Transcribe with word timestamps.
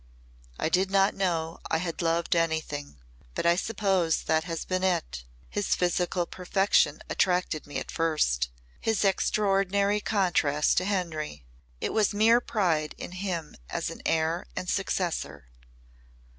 "I 0.57 0.67
did 0.67 0.89
not 0.89 1.13
know 1.13 1.59
I 1.69 1.77
had 1.77 2.01
loved 2.01 2.35
anything 2.35 2.97
but 3.35 3.45
I 3.45 3.55
suppose 3.55 4.23
that 4.23 4.45
has 4.45 4.65
been 4.65 4.83
it. 4.83 5.25
His 5.47 5.75
physical 5.75 6.25
perfection 6.25 7.03
attracted 7.07 7.67
me 7.67 7.77
at 7.77 7.91
first 7.91 8.49
his 8.79 9.05
extraordinary 9.05 9.99
contrast 10.01 10.77
to 10.77 10.85
Henry. 10.85 11.45
It 11.79 11.93
was 11.93 12.15
mere 12.15 12.41
pride 12.41 12.95
in 12.97 13.11
him 13.11 13.55
as 13.69 13.91
an 13.91 14.01
heir 14.03 14.47
and 14.55 14.67
successor. 14.67 15.49